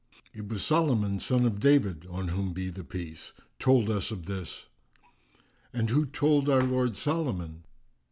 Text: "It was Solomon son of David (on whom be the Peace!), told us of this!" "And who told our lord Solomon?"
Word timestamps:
"It 0.33 0.47
was 0.49 0.63
Solomon 0.65 1.19
son 1.19 1.45
of 1.45 1.59
David 1.59 2.07
(on 2.09 2.29
whom 2.29 2.53
be 2.53 2.69
the 2.69 2.83
Peace!), 2.83 3.33
told 3.59 3.87
us 3.91 4.09
of 4.09 4.25
this!" 4.25 4.65
"And 5.73 5.91
who 5.91 6.07
told 6.07 6.49
our 6.49 6.63
lord 6.63 6.95
Solomon?" 6.95 7.65